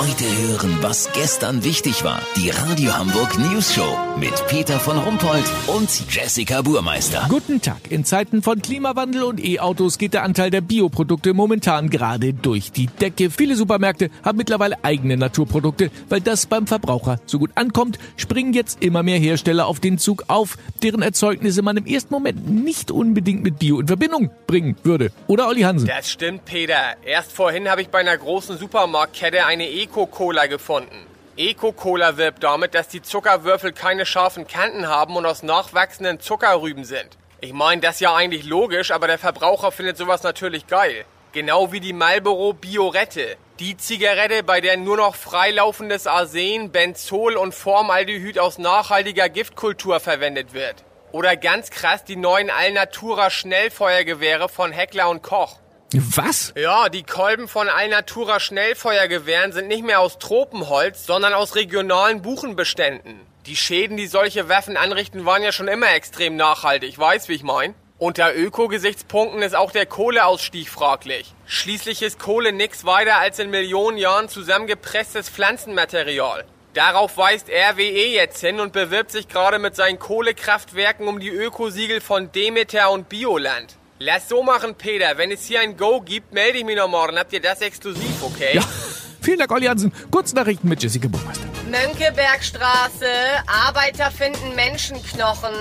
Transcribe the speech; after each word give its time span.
Heute 0.00 0.24
hören, 0.24 0.78
was 0.80 1.12
gestern 1.12 1.62
wichtig 1.62 2.04
war. 2.04 2.22
Die 2.34 2.48
Radio 2.48 2.96
Hamburg 2.96 3.38
News 3.38 3.74
Show 3.74 3.98
mit 4.18 4.32
Peter 4.46 4.80
von 4.80 4.96
Rumpold 4.96 5.44
und 5.66 5.90
Jessica 6.08 6.62
Burmeister. 6.62 7.26
Guten 7.28 7.60
Tag. 7.60 7.90
In 7.90 8.06
Zeiten 8.06 8.40
von 8.40 8.62
Klimawandel 8.62 9.24
und 9.24 9.44
E-Autos 9.44 9.98
geht 9.98 10.14
der 10.14 10.22
Anteil 10.22 10.48
der 10.48 10.62
Bioprodukte 10.62 11.34
momentan 11.34 11.90
gerade 11.90 12.32
durch 12.32 12.72
die 12.72 12.86
Decke. 12.86 13.28
Viele 13.28 13.56
Supermärkte 13.56 14.08
haben 14.24 14.38
mittlerweile 14.38 14.82
eigene 14.82 15.18
Naturprodukte, 15.18 15.90
weil 16.08 16.22
das 16.22 16.46
beim 16.46 16.66
Verbraucher 16.66 17.20
so 17.26 17.38
gut 17.38 17.50
ankommt, 17.56 17.98
springen 18.16 18.54
jetzt 18.54 18.82
immer 18.82 19.02
mehr 19.02 19.18
Hersteller 19.18 19.66
auf 19.66 19.80
den 19.80 19.98
Zug 19.98 20.24
auf, 20.28 20.56
deren 20.82 21.02
Erzeugnisse 21.02 21.60
man 21.60 21.76
im 21.76 21.84
ersten 21.84 22.14
Moment 22.14 22.48
nicht 22.48 22.90
unbedingt 22.90 23.42
mit 23.42 23.58
Bio 23.58 23.78
in 23.80 23.86
Verbindung 23.86 24.30
bringen 24.46 24.76
würde. 24.82 25.12
Oder 25.26 25.46
Olli 25.46 25.60
Hansen? 25.60 25.88
Das 25.88 26.10
stimmt, 26.10 26.46
Peter. 26.46 26.96
Erst 27.04 27.32
vorhin 27.32 27.68
habe 27.68 27.82
ich 27.82 27.88
bei 27.88 27.98
einer 27.98 28.16
großen 28.16 28.56
Supermarktkette 28.56 29.44
eine 29.44 29.68
Eco-Cola 29.90 30.46
gefunden. 30.46 31.04
Eco-Cola 31.36 32.16
wirbt 32.16 32.44
damit, 32.44 32.76
dass 32.76 32.86
die 32.86 33.02
Zuckerwürfel 33.02 33.72
keine 33.72 34.06
scharfen 34.06 34.46
Kanten 34.46 34.86
haben 34.86 35.16
und 35.16 35.26
aus 35.26 35.42
nachwachsenden 35.42 36.20
Zuckerrüben 36.20 36.84
sind. 36.84 37.18
Ich 37.40 37.52
meine, 37.52 37.80
das 37.80 37.96
ist 37.96 38.02
ja 38.02 38.14
eigentlich 38.14 38.44
logisch, 38.44 38.92
aber 38.92 39.08
der 39.08 39.18
Verbraucher 39.18 39.72
findet 39.72 39.96
sowas 39.96 40.22
natürlich 40.22 40.68
geil. 40.68 41.04
Genau 41.32 41.72
wie 41.72 41.80
die 41.80 41.92
Marlboro 41.92 42.52
Biorette. 42.52 43.36
Die 43.58 43.76
Zigarette, 43.76 44.44
bei 44.44 44.60
der 44.60 44.76
nur 44.76 44.96
noch 44.96 45.16
freilaufendes 45.16 46.06
Arsen, 46.06 46.70
Benzol 46.70 47.36
und 47.36 47.52
Formaldehyd 47.52 48.38
aus 48.38 48.58
nachhaltiger 48.58 49.28
Giftkultur 49.28 49.98
verwendet 49.98 50.54
wird. 50.54 50.84
Oder 51.10 51.36
ganz 51.36 51.70
krass 51.70 52.04
die 52.04 52.14
neuen 52.14 52.50
Alnatura 52.50 53.28
Schnellfeuergewehre 53.28 54.48
von 54.48 54.70
Heckler 54.70 55.08
und 55.08 55.24
Koch. 55.24 55.58
Was? 55.92 56.52
Ja, 56.56 56.88
die 56.88 57.02
Kolben 57.02 57.48
von 57.48 57.68
Alnatura 57.68 58.38
Schnellfeuergewehren 58.38 59.50
sind 59.50 59.66
nicht 59.66 59.84
mehr 59.84 59.98
aus 59.98 60.20
Tropenholz, 60.20 61.04
sondern 61.04 61.34
aus 61.34 61.56
regionalen 61.56 62.22
Buchenbeständen. 62.22 63.18
Die 63.46 63.56
Schäden, 63.56 63.96
die 63.96 64.06
solche 64.06 64.48
Waffen 64.48 64.76
anrichten, 64.76 65.24
waren 65.24 65.42
ja 65.42 65.50
schon 65.50 65.66
immer 65.66 65.92
extrem 65.92 66.36
nachhaltig, 66.36 66.96
weißt 66.96 67.28
wie 67.28 67.34
ich 67.34 67.42
mein? 67.42 67.74
Unter 67.98 68.36
Öko-Gesichtspunkten 68.36 69.42
ist 69.42 69.56
auch 69.56 69.72
der 69.72 69.84
Kohleausstieg 69.84 70.68
fraglich. 70.68 71.34
Schließlich 71.46 72.02
ist 72.02 72.20
Kohle 72.20 72.52
nix 72.52 72.84
weiter 72.84 73.16
als 73.16 73.40
in 73.40 73.50
Millionen 73.50 73.96
Jahren 73.96 74.28
zusammengepresstes 74.28 75.28
Pflanzenmaterial. 75.28 76.44
Darauf 76.72 77.16
weist 77.16 77.48
RWE 77.50 78.06
jetzt 78.14 78.40
hin 78.40 78.60
und 78.60 78.72
bewirbt 78.72 79.10
sich 79.10 79.26
gerade 79.26 79.58
mit 79.58 79.74
seinen 79.74 79.98
Kohlekraftwerken 79.98 81.08
um 81.08 81.18
die 81.18 81.30
Ökosiegel 81.30 82.00
von 82.00 82.30
Demeter 82.30 82.92
und 82.92 83.08
Bioland. 83.08 83.76
Lass 84.02 84.30
so 84.30 84.42
machen, 84.42 84.74
Peter. 84.76 85.18
Wenn 85.18 85.30
es 85.30 85.44
hier 85.44 85.60
ein 85.60 85.76
Go 85.76 86.00
gibt, 86.00 86.32
melde 86.32 86.56
ich 86.56 86.64
mich 86.64 86.74
noch 86.74 86.88
morgen. 86.88 87.18
Habt 87.18 87.34
ihr 87.34 87.40
das 87.40 87.60
exklusiv, 87.60 88.22
okay? 88.22 88.54
Ja. 88.54 88.62
Vielen 89.20 89.38
Dank, 89.38 89.52
Olli 89.52 89.66
Hansen. 89.66 89.92
Kurznachrichten 90.10 90.70
mit 90.70 90.82
Jessica 90.82 91.06
Burmeister. 91.06 91.44
Mönckebergstraße. 91.68 93.10
Arbeiter 93.46 94.10
finden 94.10 94.54
Menschenknochen. 94.54 95.52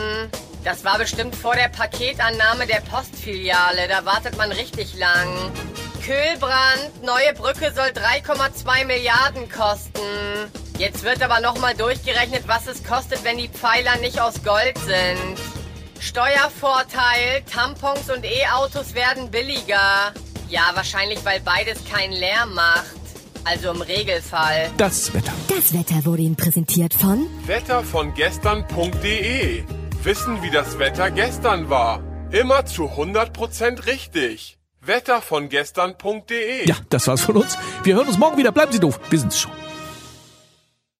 Das 0.63 0.85
war 0.85 0.97
bestimmt 0.97 1.35
vor 1.35 1.53
der 1.53 1.67
Paketannahme 1.67 2.65
der 2.65 2.79
Postfiliale. 2.89 3.89
Da 3.89 4.05
wartet 4.05 4.37
man 4.37 4.53
richtig 4.53 4.97
lang. 4.97 5.51
Kühlbrand. 6.05 7.03
Neue 7.03 7.33
Brücke 7.33 7.73
soll 7.73 7.87
3,2 7.87 8.85
Milliarden 8.85 9.49
kosten. 9.49 9.99
Jetzt 10.77 11.03
wird 11.03 11.21
aber 11.21 11.41
nochmal 11.41 11.75
durchgerechnet, 11.75 12.47
was 12.47 12.67
es 12.67 12.85
kostet, 12.85 13.25
wenn 13.25 13.37
die 13.37 13.49
Pfeiler 13.49 13.97
nicht 13.97 14.21
aus 14.21 14.35
Gold 14.45 14.77
sind. 14.77 15.48
Steuervorteil, 15.99 17.43
Tampons 17.51 18.09
und 18.09 18.23
E-Autos 18.23 18.93
werden 18.95 19.29
billiger. 19.29 20.13
Ja, 20.49 20.71
wahrscheinlich, 20.73 21.23
weil 21.25 21.39
beides 21.41 21.83
keinen 21.85 22.13
Lärm 22.13 22.53
macht. 22.53 22.95
Also 23.43 23.71
im 23.71 23.81
Regelfall. 23.81 24.69
Das 24.77 25.13
Wetter. 25.13 25.31
Das 25.47 25.73
Wetter 25.73 26.05
wurde 26.05 26.21
Ihnen 26.21 26.35
präsentiert 26.35 26.93
von 26.93 27.27
Wetter 27.45 27.83
von 27.83 28.13
gestern.de. 28.13 29.63
Wissen, 30.03 30.41
wie 30.41 30.51
das 30.51 30.79
Wetter 30.79 31.11
gestern 31.11 31.69
war. 31.69 32.01
Immer 32.31 32.65
zu 32.65 32.85
100% 32.85 33.85
richtig. 33.85 34.57
Wetter 34.81 35.21
von 35.21 35.49
gestern.de. 35.49 36.67
Ja, 36.67 36.75
das 36.89 37.07
war's 37.07 37.21
von 37.21 37.37
uns. 37.37 37.57
Wir 37.83 37.95
hören 37.95 38.07
uns 38.07 38.17
morgen 38.17 38.37
wieder. 38.37 38.51
Bleiben 38.51 38.71
Sie 38.71 38.79
doof. 38.79 38.99
Wir 39.09 39.19
sind's 39.19 39.39
schon. 39.39 39.51